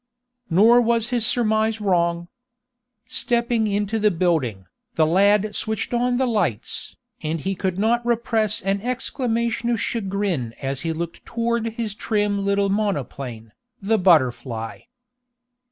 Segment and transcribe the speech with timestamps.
[0.49, 2.27] Nor was his surmise wrong.
[3.05, 8.61] Stepping into the building, the lad switched on the lights, and he could not repress
[8.63, 14.89] an exclamation of chagrin as he looked toward his trim little monoplane, the BUTTERFLY.